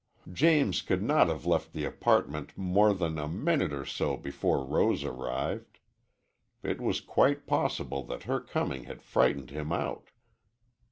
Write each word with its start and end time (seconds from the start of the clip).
James 0.33 0.81
could 0.81 1.03
not 1.03 1.27
have 1.27 1.45
left 1.45 1.73
the 1.73 1.85
apartment 1.85 2.57
more 2.57 2.91
than 2.91 3.19
a 3.19 3.27
minute 3.27 3.71
or 3.71 3.85
so 3.85 4.17
before 4.17 4.65
Rose 4.65 5.03
arrived. 5.03 5.77
It 6.63 6.81
was 6.81 7.01
quite 7.01 7.45
possible 7.45 8.01
that 8.05 8.23
her 8.23 8.39
coming 8.39 8.85
had 8.85 9.03
frightened 9.03 9.51
him 9.51 9.71
out. 9.71 10.09